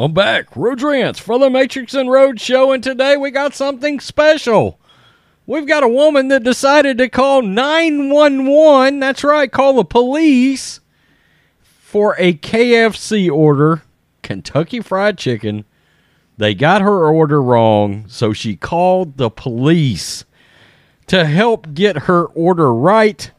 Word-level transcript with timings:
I'm 0.00 0.12
back, 0.12 0.54
Rodrance 0.54 1.18
for 1.18 1.40
the 1.40 1.50
Matrix 1.50 1.92
and 1.92 2.08
Road 2.08 2.40
Show, 2.40 2.70
and 2.70 2.80
today 2.84 3.16
we 3.16 3.32
got 3.32 3.52
something 3.52 3.98
special. 3.98 4.78
We've 5.44 5.66
got 5.66 5.82
a 5.82 5.88
woman 5.88 6.28
that 6.28 6.44
decided 6.44 6.98
to 6.98 7.08
call 7.08 7.42
911. 7.42 9.00
That's 9.00 9.24
right, 9.24 9.50
call 9.50 9.72
the 9.72 9.84
police 9.84 10.78
for 11.60 12.14
a 12.16 12.34
KFC 12.34 13.28
order, 13.28 13.82
Kentucky 14.22 14.78
Fried 14.78 15.18
Chicken. 15.18 15.64
They 16.36 16.54
got 16.54 16.80
her 16.80 17.08
order 17.08 17.42
wrong, 17.42 18.04
so 18.06 18.32
she 18.32 18.54
called 18.54 19.16
the 19.16 19.30
police 19.30 20.24
to 21.08 21.24
help 21.24 21.74
get 21.74 22.02
her 22.02 22.26
order 22.26 22.72
right. 22.72 23.32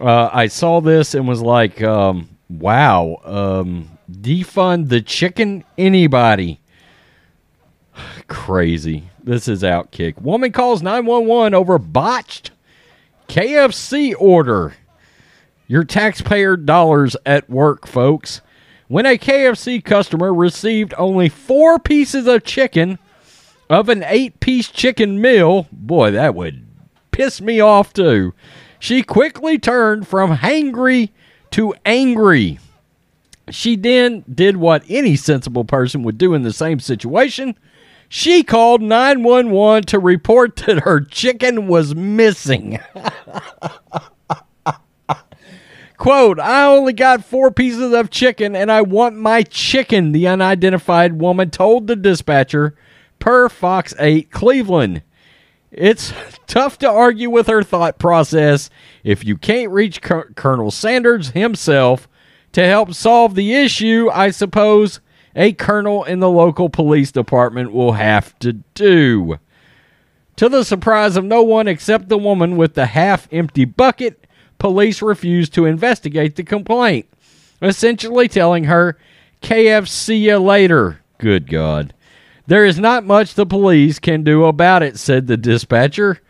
Uh, 0.00 0.30
I 0.32 0.46
saw 0.46 0.80
this 0.80 1.12
and 1.12 1.26
was 1.26 1.42
like, 1.42 1.82
um, 1.82 2.28
wow, 2.48 3.16
um, 3.24 3.88
defund 4.20 4.88
the 4.88 5.00
chicken 5.00 5.64
anybody. 5.78 6.60
Crazy. 8.28 9.10
This 9.22 9.48
is 9.48 9.62
Outkick. 9.62 10.20
Woman 10.20 10.52
calls 10.52 10.82
911 10.82 11.54
over 11.54 11.78
botched 11.78 12.50
KFC 13.28 14.14
order. 14.18 14.74
Your 15.66 15.84
taxpayer 15.84 16.56
dollars 16.56 17.16
at 17.24 17.48
work, 17.48 17.86
folks. 17.86 18.40
When 18.88 19.06
a 19.06 19.16
KFC 19.16 19.82
customer 19.82 20.34
received 20.34 20.92
only 20.98 21.28
four 21.28 21.78
pieces 21.78 22.26
of 22.26 22.44
chicken 22.44 22.98
of 23.70 23.88
an 23.88 24.04
eight 24.06 24.38
piece 24.40 24.68
chicken 24.68 25.20
meal, 25.20 25.66
boy, 25.72 26.10
that 26.10 26.34
would 26.34 26.66
piss 27.10 27.40
me 27.40 27.60
off 27.60 27.92
too. 27.92 28.34
She 28.78 29.02
quickly 29.02 29.58
turned 29.58 30.06
from 30.06 30.36
hangry 30.36 31.10
to 31.52 31.74
angry. 31.86 32.58
She 33.50 33.76
then 33.76 34.24
did 34.32 34.56
what 34.56 34.84
any 34.88 35.16
sensible 35.16 35.64
person 35.64 36.02
would 36.04 36.18
do 36.18 36.34
in 36.34 36.42
the 36.42 36.52
same 36.52 36.80
situation. 36.80 37.56
She 38.08 38.42
called 38.42 38.82
911 38.82 39.84
to 39.84 39.98
report 39.98 40.56
that 40.56 40.80
her 40.80 41.00
chicken 41.00 41.66
was 41.66 41.94
missing. 41.94 42.78
Quote, 45.96 46.40
I 46.40 46.66
only 46.66 46.92
got 46.92 47.24
four 47.24 47.50
pieces 47.50 47.92
of 47.92 48.10
chicken 48.10 48.56
and 48.56 48.70
I 48.72 48.82
want 48.82 49.16
my 49.16 49.42
chicken, 49.44 50.12
the 50.12 50.26
unidentified 50.26 51.20
woman 51.20 51.50
told 51.50 51.86
the 51.86 51.96
dispatcher 51.96 52.74
per 53.18 53.48
Fox 53.48 53.94
8 53.98 54.30
Cleveland. 54.30 55.02
It's 55.70 56.12
tough 56.46 56.76
to 56.78 56.90
argue 56.90 57.30
with 57.30 57.46
her 57.46 57.62
thought 57.62 57.98
process 57.98 58.68
if 59.04 59.24
you 59.24 59.38
can't 59.38 59.70
reach 59.70 60.02
Col- 60.02 60.70
Sanders 60.70 61.30
himself 61.30 62.08
to 62.52 62.64
help 62.66 62.94
solve 62.94 63.34
the 63.34 63.54
issue. 63.54 64.08
I 64.12 64.30
suppose 64.30 65.00
a 65.34 65.52
colonel 65.52 66.04
in 66.04 66.20
the 66.20 66.30
local 66.30 66.68
police 66.68 67.10
department 67.10 67.72
will 67.72 67.92
have 67.92 68.38
to 68.40 68.54
do. 68.74 69.38
To 70.36 70.48
the 70.48 70.64
surprise 70.64 71.16
of 71.16 71.24
no 71.24 71.42
one 71.42 71.68
except 71.68 72.08
the 72.08 72.18
woman 72.18 72.56
with 72.56 72.74
the 72.74 72.86
half 72.86 73.28
empty 73.32 73.64
bucket, 73.64 74.26
police 74.58 75.02
refused 75.02 75.54
to 75.54 75.66
investigate 75.66 76.36
the 76.36 76.44
complaint, 76.44 77.06
essentially 77.60 78.28
telling 78.28 78.64
her, 78.64 78.96
KFC 79.42 80.20
you 80.20 80.38
later. 80.38 81.00
Good 81.18 81.48
God. 81.50 81.94
There 82.46 82.64
is 82.64 82.78
not 82.78 83.04
much 83.04 83.34
the 83.34 83.46
police 83.46 83.98
can 83.98 84.24
do 84.24 84.44
about 84.44 84.82
it, 84.82 84.98
said 84.98 85.26
the 85.26 85.36
dispatcher. 85.36 86.20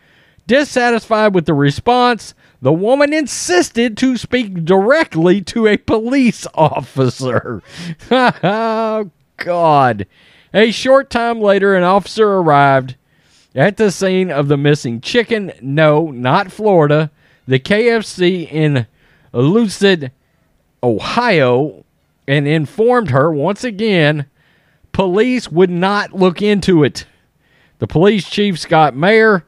Dissatisfied 0.45 1.33
with 1.33 1.45
the 1.45 1.53
response, 1.53 2.33
the 2.63 2.71
woman 2.71 3.11
insisted 3.11 3.97
to 3.97 4.15
speak 4.15 4.63
directly 4.63 5.41
to 5.41 5.67
a 5.67 5.75
police 5.75 6.47
officer. 6.55 7.61
oh, 8.09 9.11
God. 9.35 10.07
A 10.53 10.71
short 10.71 11.09
time 11.09 11.41
later, 11.41 11.75
an 11.75 11.83
officer 11.83 12.25
arrived 12.25 12.95
at 13.53 13.75
the 13.75 13.91
scene 13.91 14.31
of 14.31 14.47
the 14.47 14.55
missing 14.55 15.01
chicken. 15.01 15.51
No, 15.61 16.09
not 16.09 16.53
Florida. 16.53 17.11
The 17.45 17.59
KFC 17.59 18.49
in 18.49 18.87
Euclid, 19.33 20.13
Ohio, 20.81 21.83
and 22.29 22.47
informed 22.47 23.09
her 23.09 23.29
once 23.29 23.65
again 23.65 24.25
police 24.93 25.51
would 25.51 25.69
not 25.69 26.13
look 26.13 26.41
into 26.41 26.81
it. 26.85 27.05
The 27.79 27.87
police 27.87 28.29
chief, 28.29 28.57
Scott 28.57 28.95
Meyer, 28.95 29.43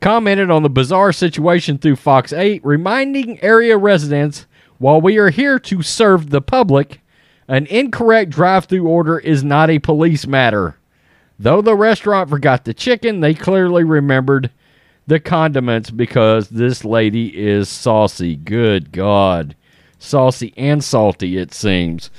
commented 0.00 0.50
on 0.50 0.62
the 0.62 0.70
bizarre 0.70 1.12
situation 1.12 1.78
through 1.78 1.96
Fox 1.96 2.32
8, 2.32 2.64
reminding 2.64 3.42
area 3.42 3.76
residents 3.76 4.46
while 4.78 5.00
we 5.00 5.18
are 5.18 5.30
here 5.30 5.58
to 5.58 5.82
serve 5.82 6.30
the 6.30 6.40
public, 6.40 7.00
an 7.46 7.66
incorrect 7.66 8.30
drive 8.30 8.64
through 8.64 8.86
order 8.86 9.18
is 9.18 9.44
not 9.44 9.68
a 9.68 9.78
police 9.78 10.26
matter. 10.26 10.76
Though 11.38 11.60
the 11.60 11.76
restaurant 11.76 12.30
forgot 12.30 12.64
the 12.64 12.72
chicken, 12.72 13.20
they 13.20 13.34
clearly 13.34 13.84
remembered 13.84 14.50
the 15.06 15.20
condiments 15.20 15.90
because 15.90 16.48
this 16.48 16.84
lady 16.84 17.28
is 17.38 17.68
saucy. 17.68 18.36
Good 18.36 18.92
God. 18.92 19.54
Saucy 19.98 20.54
and 20.56 20.82
salty, 20.82 21.36
it 21.36 21.52
seems. 21.52 22.10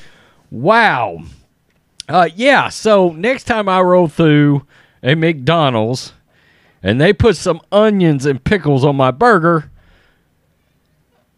Wow. 0.52 1.20
Uh, 2.08 2.30
yeah, 2.36 2.70
so 2.70 3.10
next 3.10 3.46
time 3.46 3.70
I 3.70 3.80
roll 3.82 4.08
through 4.08 4.68
a 5.02 5.16
McDonald's 5.16 6.14
and 6.84 7.00
they 7.00 7.14
put 7.14 7.38
some 7.38 7.62
onions 7.72 8.26
and 8.26 8.44
pickles 8.44 8.84
on 8.84 8.96
my 8.96 9.12
burger, 9.12 9.70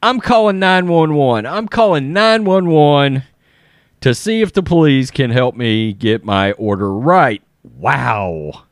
I'm 0.02 0.20
calling 0.20 0.60
911. 0.60 1.46
I'm 1.46 1.68
calling 1.68 2.12
911 2.14 3.24
to 4.02 4.14
see 4.14 4.42
if 4.42 4.52
the 4.52 4.64
police 4.64 5.12
can 5.12 5.30
help 5.30 5.56
me 5.56 5.94
get 5.94 6.26
my 6.26 6.52
order 6.54 6.94
right. 6.94 7.42
Wow. 7.64 8.64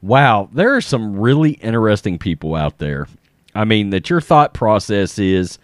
Wow. 0.00 0.48
There 0.52 0.76
are 0.76 0.80
some 0.80 1.18
really 1.18 1.52
interesting 1.52 2.18
people 2.18 2.54
out 2.54 2.78
there. 2.78 3.08
I 3.52 3.64
mean, 3.64 3.90
that 3.90 4.08
your 4.08 4.20
thought 4.20 4.54
process 4.54 5.18
is, 5.18 5.58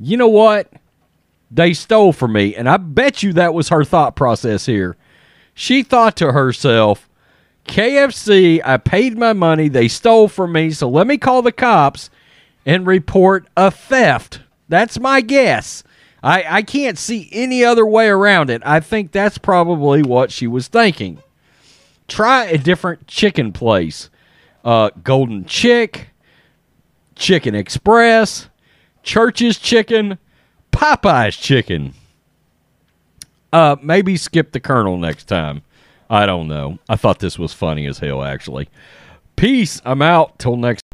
you 0.00 0.16
know 0.16 0.28
what? 0.28 0.72
They 1.50 1.74
stole 1.74 2.14
from 2.14 2.32
me. 2.32 2.54
And 2.56 2.68
I 2.68 2.78
bet 2.78 3.22
you 3.22 3.34
that 3.34 3.52
was 3.52 3.68
her 3.68 3.84
thought 3.84 4.16
process 4.16 4.64
here. 4.64 4.96
She 5.54 5.82
thought 5.82 6.16
to 6.16 6.32
herself, 6.32 7.08
KFC, 7.66 8.60
I 8.64 8.76
paid 8.76 9.18
my 9.18 9.32
money. 9.32 9.68
They 9.68 9.88
stole 9.88 10.28
from 10.28 10.52
me. 10.52 10.70
So 10.70 10.88
let 10.88 11.06
me 11.06 11.18
call 11.18 11.42
the 11.42 11.52
cops 11.52 12.10
and 12.64 12.86
report 12.86 13.46
a 13.56 13.70
theft. 13.70 14.40
That's 14.68 14.98
my 14.98 15.20
guess. 15.20 15.84
I, 16.22 16.44
I 16.48 16.62
can't 16.62 16.98
see 16.98 17.28
any 17.32 17.64
other 17.64 17.86
way 17.86 18.08
around 18.08 18.50
it. 18.50 18.62
I 18.64 18.80
think 18.80 19.12
that's 19.12 19.38
probably 19.38 20.02
what 20.02 20.32
she 20.32 20.46
was 20.46 20.68
thinking. 20.68 21.22
Try 22.08 22.46
a 22.46 22.58
different 22.58 23.06
chicken 23.06 23.52
place 23.52 24.10
uh, 24.64 24.90
Golden 25.04 25.44
Chick, 25.44 26.08
Chicken 27.14 27.54
Express, 27.54 28.48
Church's 29.04 29.58
Chicken, 29.58 30.18
Popeye's 30.72 31.36
Chicken. 31.36 31.94
Uh, 33.52 33.76
maybe 33.80 34.16
skip 34.16 34.50
the 34.50 34.58
Colonel 34.58 34.98
next 34.98 35.24
time. 35.24 35.62
I 36.08 36.26
don't 36.26 36.48
know. 36.48 36.78
I 36.88 36.96
thought 36.96 37.18
this 37.18 37.38
was 37.38 37.52
funny 37.52 37.86
as 37.86 37.98
hell, 37.98 38.22
actually. 38.22 38.68
Peace. 39.36 39.80
I'm 39.84 40.02
out. 40.02 40.38
Till 40.38 40.56
next 40.56 40.85